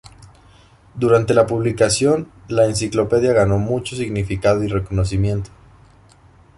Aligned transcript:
Durante 0.95 1.31
la 1.35 1.45
publicación, 1.45 2.27
la 2.47 2.65
enciclopedia 2.65 3.33
ganó 3.33 3.59
mucho 3.59 3.95
significado 3.95 4.63
y 4.63 4.67
reconocimiento. 4.67 5.51